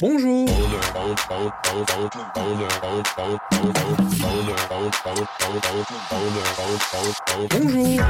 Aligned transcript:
Bonjour. 0.00 0.46
Bonjour 7.50 8.02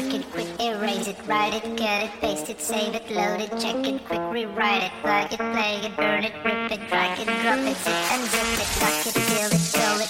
work 0.00 0.14
it, 0.14 0.30
quick 0.32 0.60
erase 0.60 1.08
it, 1.08 1.16
write 1.26 1.54
it, 1.54 1.62
cut 1.76 2.04
it, 2.04 2.10
paste 2.20 2.48
it, 2.48 2.60
save 2.60 2.94
it, 2.94 3.10
load 3.10 3.40
it, 3.40 3.50
check 3.58 3.86
it, 3.86 4.04
quick 4.06 4.20
rewrite 4.30 4.84
it, 4.84 4.92
plug 5.02 5.32
it, 5.32 5.38
play 5.38 5.80
it, 5.84 5.96
burn 5.96 6.24
it, 6.24 6.32
rip 6.44 6.72
it, 6.72 6.88
drag 6.88 7.18
it, 7.18 7.26
drop 7.26 7.58
it, 7.58 7.76
zip 7.76 8.12
and 8.12 8.30
zip 8.30 8.46
it, 8.62 8.68
lock 8.80 9.06
it, 9.06 9.14
build 9.14 10.00
it, 10.00 10.09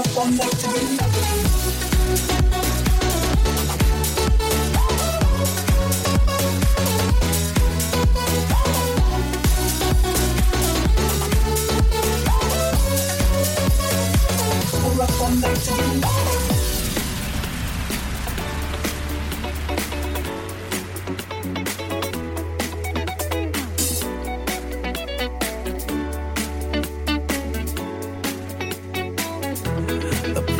up 0.00 0.16
on 0.16 0.36
that 0.36 0.50
to 0.50 0.79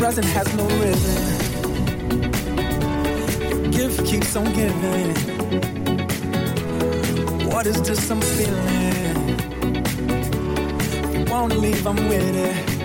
present 0.01 0.27
has 0.29 0.49
no 0.55 0.65
rhythm. 0.81 1.15
Gift 3.71 4.07
keeps 4.07 4.35
on 4.35 4.47
giving. 4.55 5.15
What 7.51 7.67
is 7.67 7.83
this 7.83 8.11
I'm 8.11 8.23
feeling? 8.23 9.27
Wanna 11.27 11.55
leave, 11.57 11.87
I'm 11.87 11.97
with 12.09 12.35
it. 12.35 12.80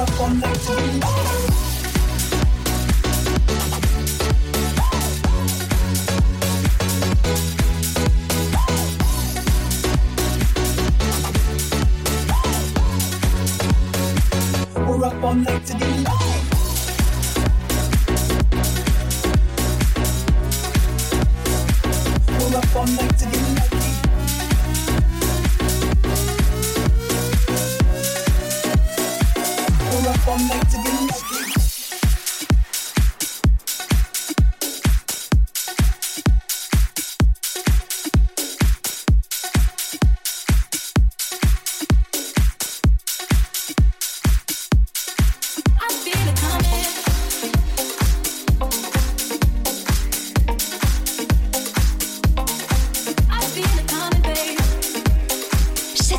up 0.00 0.20
all 0.20 0.30
night 0.30 0.54
to 0.54 0.76
be 0.76 1.00
loved. 1.00 1.49
Chaque 30.30 30.38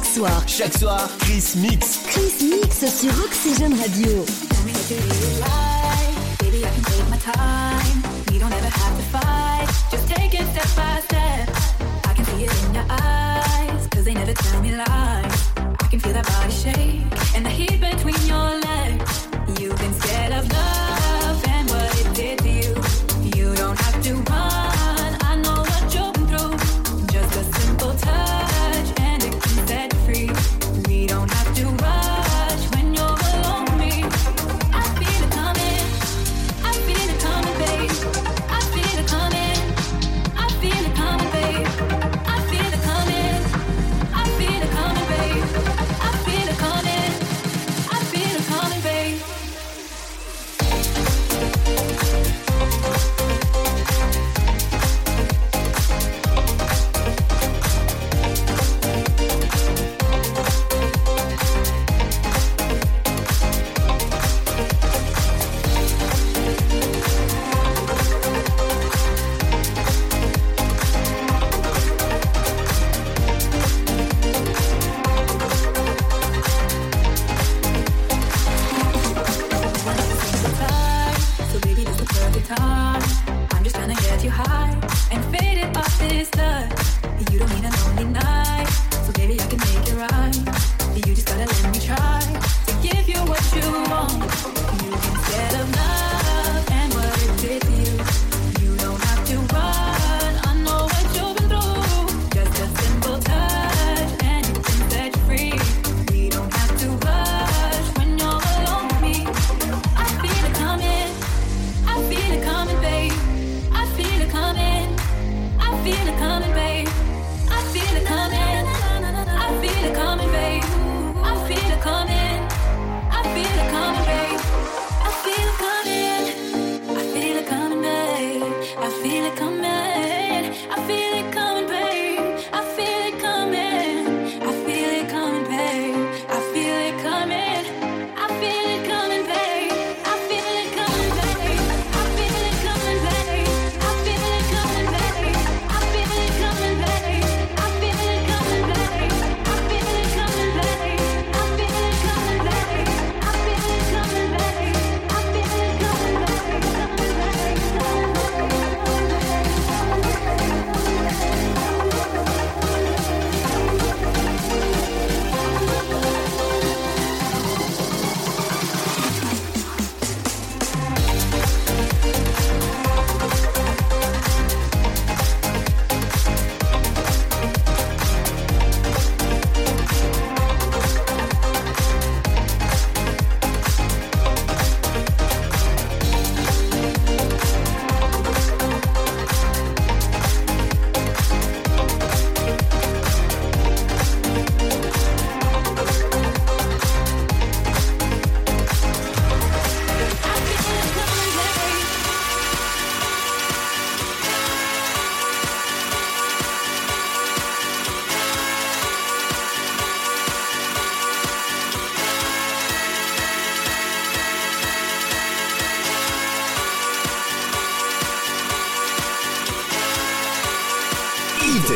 soir, 0.06 0.44
chaque 0.48 0.78
soir, 0.78 1.10
Chris 1.20 1.54
Mix. 1.56 1.91
Radio. 3.82 4.51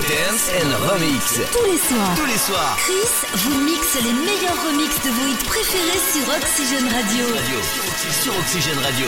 Dance 0.01 0.51
and 0.61 0.71
Remix. 0.91 1.39
Tous 1.53 1.63
les 1.71 1.77
soirs. 1.77 2.15
Tous 2.17 2.25
les 2.25 2.37
soirs. 2.37 2.77
Chris 2.79 3.27
vous 3.35 3.61
mixe 3.61 3.95
les 3.95 4.11
meilleurs 4.11 4.61
remixes 4.67 5.01
de 5.03 5.09
vos 5.09 5.25
hits 5.25 5.45
préférés 5.45 6.01
sur 6.11 6.27
Oxygène 6.35 6.87
Radio. 6.89 7.25
Radio. 7.33 7.59
Sur 8.21 8.37
Oxygène 8.37 8.79
Radio. 8.79 9.07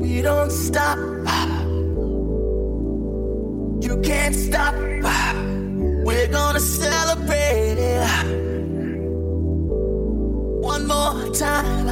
we 0.00 0.22
don't 0.22 0.50
stop. 0.50 0.98
You 3.82 4.00
can't 4.00 4.34
stop. 4.34 4.74
We're 6.06 6.28
gonna 6.28 6.58
celebrate. 6.58 7.76
One 10.72 10.86
more 10.86 11.30
time. 11.34 11.86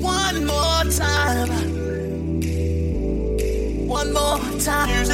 One 0.00 0.46
more 0.46 0.84
time. 1.02 1.50
One 3.88 4.12
more 4.12 4.38
time. 4.60 4.99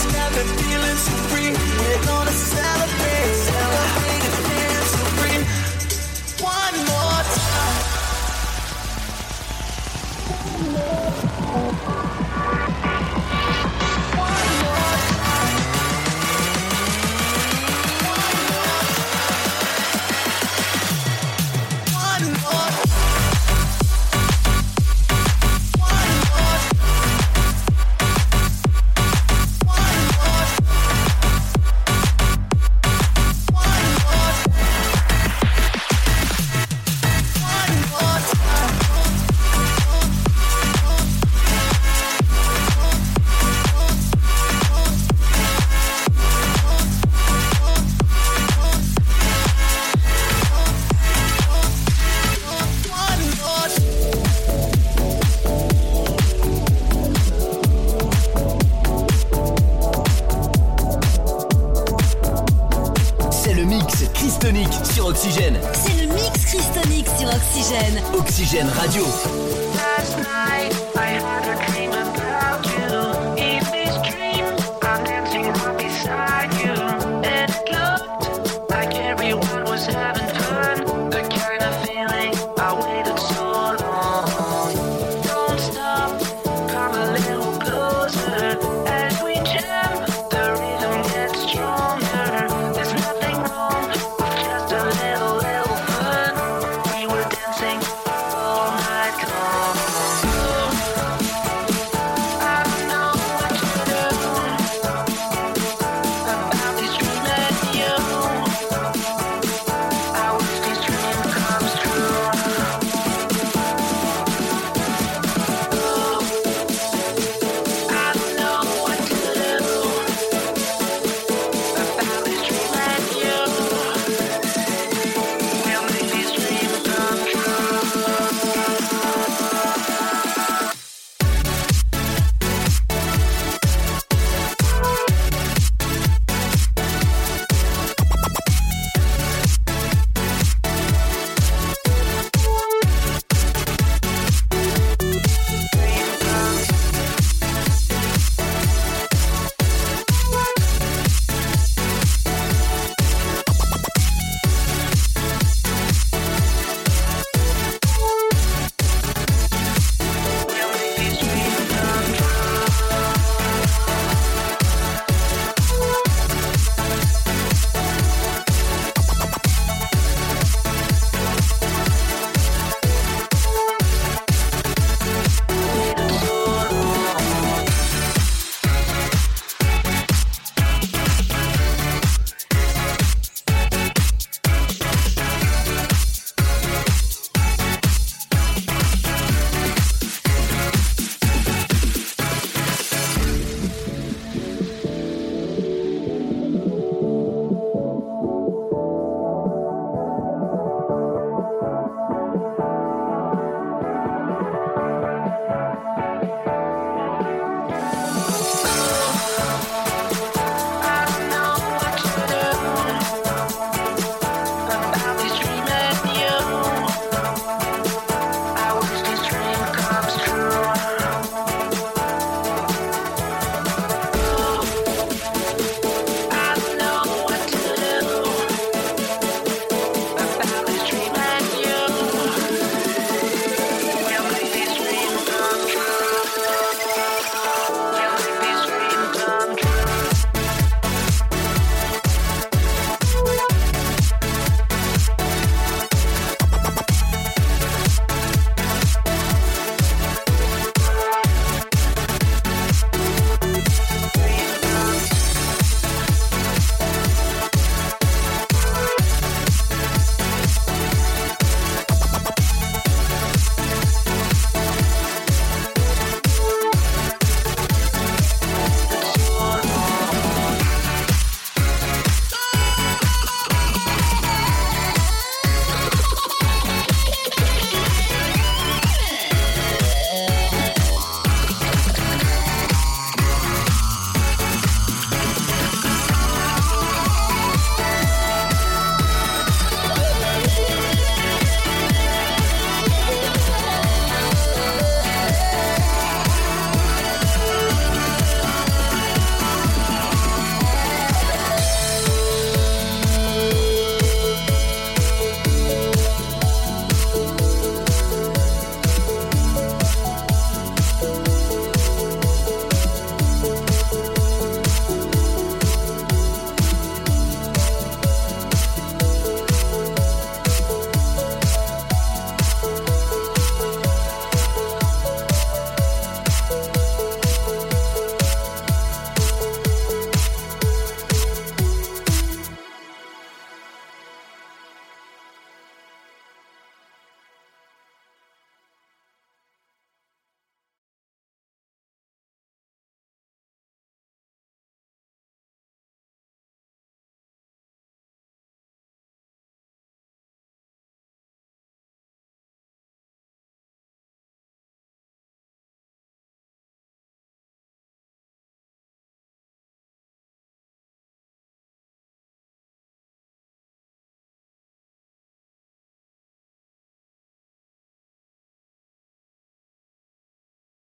Music's 0.00 0.14
got 0.14 0.32
feeling 0.32 0.96
so 0.96 1.12
free. 1.28 1.52
We're 1.52 2.04
gonna 2.06 2.30
celebrate 2.30 3.49